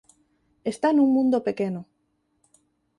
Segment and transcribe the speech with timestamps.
[0.71, 1.81] Está nun mundo pequeno